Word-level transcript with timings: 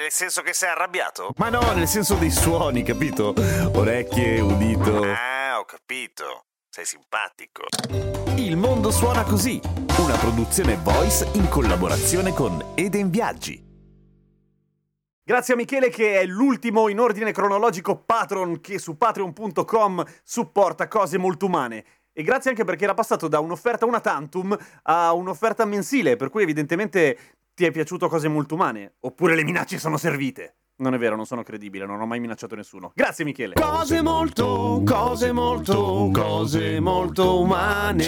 Nel 0.00 0.10
senso 0.10 0.40
che 0.40 0.54
sei 0.54 0.70
arrabbiato? 0.70 1.34
Ma 1.36 1.50
no, 1.50 1.60
nel 1.74 1.86
senso 1.86 2.14
dei 2.14 2.30
suoni, 2.30 2.82
capito? 2.82 3.34
Orecchie, 3.74 4.40
udito. 4.40 5.02
Ah, 5.02 5.58
ho 5.58 5.66
capito. 5.66 6.46
Sei 6.70 6.86
simpatico. 6.86 7.64
Il 8.36 8.56
mondo 8.56 8.90
suona 8.90 9.24
così, 9.24 9.60
una 9.98 10.16
produzione 10.16 10.76
voice 10.76 11.28
in 11.34 11.50
collaborazione 11.50 12.32
con 12.32 12.72
Eden 12.76 13.10
Viaggi. 13.10 13.62
Grazie 15.22 15.52
a 15.52 15.56
Michele 15.58 15.90
che 15.90 16.20
è 16.20 16.24
l'ultimo 16.24 16.88
in 16.88 16.98
ordine 16.98 17.30
cronologico 17.30 17.96
patron 17.96 18.62
che 18.62 18.78
su 18.78 18.96
patreon.com 18.96 20.02
supporta 20.24 20.88
cose 20.88 21.18
molto 21.18 21.44
umane. 21.44 21.84
E 22.14 22.22
grazie 22.22 22.48
anche 22.48 22.64
perché 22.64 22.84
era 22.84 22.94
passato 22.94 23.28
da 23.28 23.38
un'offerta 23.38 23.84
una 23.84 24.00
tantum 24.00 24.56
a 24.84 25.12
un'offerta 25.12 25.66
mensile, 25.66 26.16
per 26.16 26.30
cui 26.30 26.42
evidentemente 26.42 27.36
ti 27.54 27.64
è 27.64 27.70
piaciuto 27.70 28.08
cose 28.08 28.28
molto 28.28 28.54
umane. 28.54 28.94
Oppure 29.00 29.34
le 29.34 29.44
minacce 29.44 29.78
sono 29.78 29.96
servite. 29.96 30.56
Non 30.80 30.94
è 30.94 30.98
vero, 30.98 31.14
non 31.14 31.26
sono 31.26 31.42
credibile, 31.42 31.84
non 31.84 32.00
ho 32.00 32.06
mai 32.06 32.20
minacciato 32.20 32.54
nessuno. 32.54 32.92
Grazie 32.94 33.24
Michele. 33.24 33.52
Cose 33.54 34.00
molto, 34.00 34.82
cose 34.84 35.30
molto, 35.30 36.08
cose 36.10 36.80
molto 36.80 37.40
umane. 37.40 38.06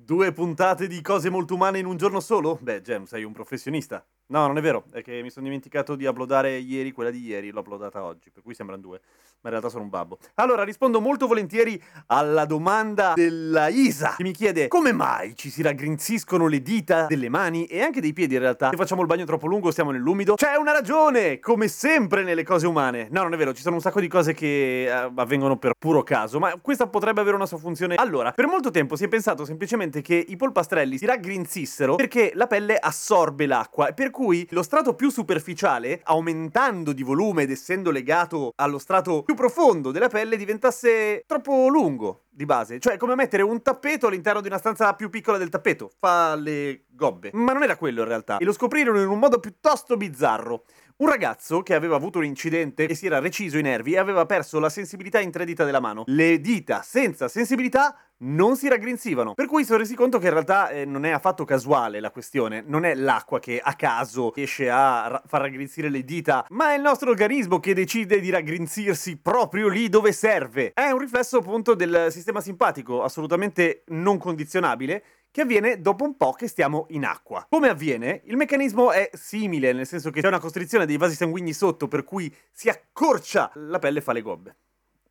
Due 0.00 0.32
puntate 0.32 0.88
di 0.88 1.00
cose 1.00 1.30
molto 1.30 1.54
umane 1.54 1.78
in 1.78 1.86
un 1.86 1.96
giorno 1.96 2.18
solo? 2.18 2.58
Beh, 2.60 2.80
Gem, 2.80 3.04
sei 3.04 3.22
un 3.22 3.32
professionista. 3.32 4.04
No, 4.26 4.46
non 4.46 4.56
è 4.56 4.62
vero, 4.62 4.84
è 4.90 5.02
che 5.02 5.20
mi 5.22 5.28
sono 5.28 5.44
dimenticato 5.44 5.96
di 5.96 6.06
uploadare 6.06 6.56
ieri 6.56 6.92
quella 6.92 7.10
di 7.10 7.20
ieri, 7.20 7.50
l'ho 7.50 7.60
uploadata 7.60 8.02
oggi, 8.02 8.30
per 8.30 8.42
cui 8.42 8.54
sembrano 8.54 8.80
due, 8.80 9.00
ma 9.02 9.40
in 9.42 9.50
realtà 9.50 9.68
sono 9.68 9.82
un 9.82 9.90
babbo. 9.90 10.18
Allora, 10.36 10.64
rispondo 10.64 10.98
molto 10.98 11.26
volentieri 11.26 11.80
alla 12.06 12.46
domanda 12.46 13.12
della 13.14 13.68
Isa, 13.68 14.14
che 14.16 14.22
mi 14.22 14.32
chiede 14.32 14.68
come 14.68 14.92
mai 14.92 15.36
ci 15.36 15.50
si 15.50 15.60
raggrinziscono 15.60 16.46
le 16.46 16.62
dita 16.62 17.04
delle 17.04 17.28
mani 17.28 17.66
e 17.66 17.82
anche 17.82 18.00
dei 18.00 18.14
piedi 18.14 18.32
in 18.32 18.40
realtà. 18.40 18.70
Se 18.70 18.76
facciamo 18.76 19.02
il 19.02 19.06
bagno 19.06 19.26
troppo 19.26 19.46
lungo, 19.46 19.70
stiamo 19.70 19.90
nell'umido. 19.90 20.36
C'è 20.36 20.56
una 20.56 20.72
ragione, 20.72 21.38
come 21.38 21.68
sempre 21.68 22.22
nelle 22.22 22.44
cose 22.44 22.66
umane. 22.66 23.08
No, 23.10 23.24
non 23.24 23.34
è 23.34 23.36
vero, 23.36 23.52
ci 23.52 23.60
sono 23.60 23.74
un 23.74 23.82
sacco 23.82 24.00
di 24.00 24.08
cose 24.08 24.32
che 24.32 24.88
uh, 24.88 25.12
avvengono 25.16 25.58
per 25.58 25.72
puro 25.78 26.02
caso, 26.02 26.38
ma 26.38 26.58
questa 26.62 26.86
potrebbe 26.86 27.20
avere 27.20 27.36
una 27.36 27.46
sua 27.46 27.58
funzione. 27.58 27.96
Allora, 27.96 28.32
per 28.32 28.46
molto 28.46 28.70
tempo 28.70 28.96
si 28.96 29.04
è 29.04 29.08
pensato 29.08 29.44
semplicemente 29.44 30.00
che 30.00 30.14
i 30.14 30.36
polpastrelli 30.36 30.96
si 30.96 31.04
raggrinzissero 31.04 31.96
perché 31.96 32.32
la 32.34 32.46
pelle 32.46 32.78
assorbe 32.78 33.44
l'acqua, 33.44 33.92
per 33.92 34.12
cui 34.14 34.46
lo 34.50 34.62
strato 34.62 34.94
più 34.94 35.10
superficiale, 35.10 36.00
aumentando 36.04 36.92
di 36.92 37.02
volume 37.02 37.42
ed 37.42 37.50
essendo 37.50 37.90
legato 37.90 38.52
allo 38.54 38.78
strato 38.78 39.24
più 39.24 39.34
profondo 39.34 39.90
della 39.90 40.08
pelle, 40.08 40.36
diventasse 40.36 41.24
troppo 41.26 41.66
lungo 41.66 42.22
di 42.30 42.46
base. 42.46 42.78
Cioè, 42.78 42.96
come 42.96 43.16
mettere 43.16 43.42
un 43.42 43.60
tappeto 43.60 44.06
all'interno 44.06 44.40
di 44.40 44.46
una 44.46 44.58
stanza 44.58 44.94
più 44.94 45.10
piccola 45.10 45.36
del 45.36 45.48
tappeto. 45.48 45.90
Fa 45.98 46.36
le 46.36 46.84
gobbe. 46.90 47.30
Ma 47.34 47.52
non 47.52 47.64
era 47.64 47.76
quello 47.76 48.02
in 48.02 48.08
realtà. 48.08 48.38
E 48.38 48.44
lo 48.44 48.52
scoprirono 48.52 49.02
in 49.02 49.08
un 49.08 49.18
modo 49.18 49.40
piuttosto 49.40 49.96
bizzarro. 49.96 50.64
Un 50.96 51.08
ragazzo 51.08 51.62
che 51.62 51.74
aveva 51.74 51.96
avuto 51.96 52.18
un 52.18 52.24
incidente 52.24 52.86
e 52.86 52.94
si 52.94 53.06
era 53.06 53.18
reciso 53.18 53.58
i 53.58 53.62
nervi 53.62 53.94
e 53.94 53.98
aveva 53.98 54.26
perso 54.26 54.60
la 54.60 54.68
sensibilità 54.68 55.18
in 55.18 55.32
tre 55.32 55.44
dita 55.44 55.64
della 55.64 55.80
mano. 55.80 56.04
Le 56.06 56.40
dita 56.40 56.82
senza 56.82 57.26
sensibilità 57.26 57.96
non 58.24 58.56
si 58.56 58.68
raggrinzivano. 58.68 59.34
Per 59.34 59.46
cui 59.46 59.64
sono 59.64 59.78
resi 59.78 59.94
conto 59.94 60.18
che 60.18 60.26
in 60.26 60.32
realtà 60.32 60.68
eh, 60.68 60.84
non 60.84 61.04
è 61.04 61.10
affatto 61.10 61.44
casuale 61.44 62.00
la 62.00 62.10
questione. 62.10 62.62
Non 62.66 62.84
è 62.84 62.94
l'acqua 62.94 63.38
che 63.40 63.60
a 63.62 63.74
caso 63.74 64.32
riesce 64.34 64.70
a 64.70 65.08
ra- 65.08 65.22
far 65.26 65.42
raggrinzire 65.42 65.88
le 65.88 66.04
dita, 66.04 66.46
ma 66.50 66.72
è 66.72 66.76
il 66.76 66.82
nostro 66.82 67.10
organismo 67.10 67.60
che 67.60 67.74
decide 67.74 68.20
di 68.20 68.30
raggrinzirsi 68.30 69.18
proprio 69.18 69.68
lì 69.68 69.88
dove 69.88 70.12
serve. 70.12 70.72
È 70.72 70.90
un 70.90 70.98
riflesso 70.98 71.38
appunto 71.38 71.74
del 71.74 72.08
sistema 72.10 72.40
simpatico, 72.40 73.02
assolutamente 73.02 73.84
non 73.88 74.18
condizionabile 74.18 75.02
che 75.30 75.40
avviene 75.40 75.80
dopo 75.80 76.04
un 76.04 76.16
po' 76.16 76.32
che 76.32 76.46
stiamo 76.46 76.86
in 76.90 77.04
acqua. 77.04 77.44
Come 77.50 77.68
avviene? 77.68 78.22
Il 78.26 78.36
meccanismo 78.36 78.92
è 78.92 79.10
simile, 79.14 79.72
nel 79.72 79.84
senso 79.84 80.10
che 80.10 80.20
c'è 80.20 80.28
una 80.28 80.38
costrizione 80.38 80.86
dei 80.86 80.96
vasi 80.96 81.16
sanguigni 81.16 81.52
sotto, 81.52 81.88
per 81.88 82.04
cui 82.04 82.32
si 82.52 82.68
accorcia 82.68 83.50
la 83.54 83.80
pelle 83.80 83.98
e 83.98 84.02
fa 84.02 84.12
le 84.12 84.22
gobbe. 84.22 84.56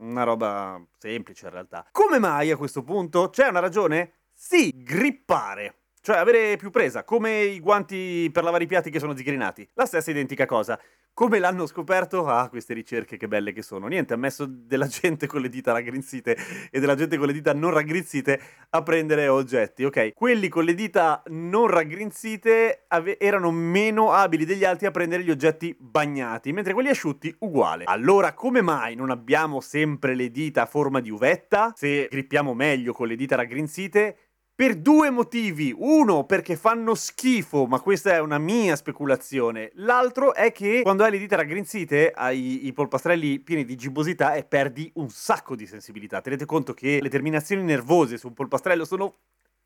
Una 0.03 0.23
roba 0.23 0.85
semplice 0.97 1.45
in 1.45 1.53
realtà. 1.53 1.87
Come 1.91 2.19
mai 2.19 2.51
a 2.51 2.57
questo 2.57 2.83
punto? 2.83 3.29
C'è 3.29 3.47
una 3.47 3.61
ragione? 3.61 4.15
Sì, 4.33 4.83
grippare. 4.83 5.82
Cioè 6.05 6.17
avere 6.17 6.57
più 6.57 6.69
presa, 6.69 7.05
come 7.05 7.43
i 7.43 7.61
guanti 7.61 8.29
per 8.29 8.43
lavare 8.43 8.65
i 8.65 8.67
piatti 8.67 8.89
che 8.89 8.99
sono 8.99 9.15
zigrinati. 9.15 9.65
La 9.75 9.85
stessa 9.85 10.11
identica 10.11 10.45
cosa. 10.45 10.77
Come 11.13 11.39
l'hanno 11.39 11.65
scoperto? 11.65 12.25
Ah, 12.25 12.49
queste 12.49 12.73
ricerche 12.73 13.15
che 13.15 13.29
belle 13.29 13.53
che 13.53 13.61
sono. 13.61 13.87
Niente, 13.87 14.13
ha 14.13 14.17
messo 14.17 14.45
della 14.45 14.87
gente 14.87 15.27
con 15.27 15.39
le 15.39 15.47
dita 15.47 15.71
raggrinzite 15.71 16.35
e 16.69 16.79
della 16.81 16.95
gente 16.95 17.15
con 17.15 17.27
le 17.27 17.31
dita 17.31 17.53
non 17.53 17.71
raggrinzite 17.71 18.41
a 18.71 18.83
prendere 18.83 19.29
oggetti, 19.29 19.85
ok? 19.85 20.11
Quelli 20.13 20.49
con 20.49 20.65
le 20.65 20.73
dita 20.73 21.23
non 21.27 21.67
raggrinzite 21.67 22.83
ave- 22.89 23.17
erano 23.17 23.51
meno 23.51 24.11
abili 24.11 24.43
degli 24.43 24.65
altri 24.65 24.87
a 24.87 24.91
prendere 24.91 25.23
gli 25.23 25.31
oggetti 25.31 25.73
bagnati, 25.79 26.51
mentre 26.51 26.73
quelli 26.73 26.89
asciutti 26.89 27.33
uguale. 27.39 27.85
Allora, 27.85 28.33
come 28.33 28.61
mai 28.61 28.95
non 28.95 29.09
abbiamo 29.09 29.61
sempre 29.61 30.15
le 30.15 30.29
dita 30.31 30.63
a 30.63 30.65
forma 30.65 30.99
di 30.99 31.11
uvetta? 31.11 31.71
Se 31.73 32.09
grippiamo 32.11 32.53
meglio 32.53 32.91
con 32.91 33.07
le 33.07 33.15
dita 33.15 33.37
raggrinzite, 33.37 34.17
per 34.55 34.75
due 34.75 35.09
motivi. 35.09 35.73
Uno, 35.75 36.25
perché 36.25 36.55
fanno 36.55 36.95
schifo, 36.95 37.65
ma 37.65 37.79
questa 37.79 38.13
è 38.13 38.19
una 38.19 38.37
mia 38.37 38.75
speculazione. 38.75 39.71
L'altro 39.75 40.33
è 40.33 40.51
che 40.51 40.81
quando 40.83 41.03
hai 41.03 41.11
le 41.11 41.17
dita 41.17 41.35
raggrinzite, 41.35 42.11
hai 42.11 42.67
i 42.67 42.73
polpastrelli 42.73 43.39
pieni 43.39 43.65
di 43.65 43.75
gibbosità 43.75 44.35
e 44.35 44.43
perdi 44.43 44.91
un 44.95 45.09
sacco 45.09 45.55
di 45.55 45.65
sensibilità. 45.65 46.21
Tenete 46.21 46.45
conto 46.45 46.73
che 46.73 46.99
le 47.01 47.09
terminazioni 47.09 47.63
nervose 47.63 48.17
su 48.17 48.27
un 48.27 48.33
polpastrello 48.33 48.85
sono 48.85 49.15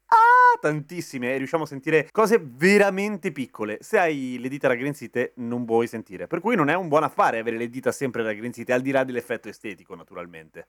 ah, 0.06 0.58
tantissime 0.60 1.34
e 1.34 1.38
riusciamo 1.38 1.64
a 1.64 1.68
sentire 1.68 2.08
cose 2.12 2.40
veramente 2.42 3.32
piccole. 3.32 3.80
Se 3.82 4.00
hai 4.00 4.38
le 4.40 4.48
dita 4.48 4.68
raggrinzite 4.70 5.34
non 5.36 5.66
vuoi 5.66 5.88
sentire. 5.88 6.28
Per 6.28 6.40
cui 6.40 6.56
non 6.56 6.70
è 6.70 6.76
un 6.76 6.88
buon 6.88 7.04
affare 7.04 7.40
avere 7.40 7.58
le 7.58 7.70
dita 7.70 7.92
sempre 7.92 8.24
raggrinzite, 8.24 8.72
al 8.72 8.82
di 8.82 8.92
là 8.92 9.04
dell'effetto 9.04 9.50
estetico, 9.50 9.96
naturalmente. 9.96 10.68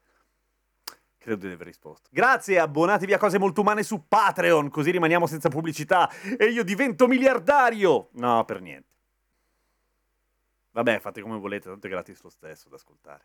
Credo 1.28 1.46
di 1.46 1.52
aver 1.52 1.66
risposto. 1.66 2.08
Grazie, 2.10 2.58
abbonatevi 2.58 3.12
a 3.12 3.18
cose 3.18 3.38
molto 3.38 3.60
umane 3.60 3.82
su 3.82 4.08
Patreon, 4.08 4.70
così 4.70 4.90
rimaniamo 4.90 5.26
senza 5.26 5.50
pubblicità 5.50 6.08
e 6.38 6.46
io 6.46 6.64
divento 6.64 7.06
miliardario. 7.06 8.08
No, 8.12 8.46
per 8.46 8.62
niente. 8.62 8.88
Vabbè, 10.70 11.00
fate 11.00 11.20
come 11.20 11.36
volete, 11.36 11.68
tanto 11.68 11.86
è 11.86 11.90
gratis 11.90 12.22
lo 12.22 12.30
stesso 12.30 12.70
da 12.70 12.76
ascoltare. 12.76 13.24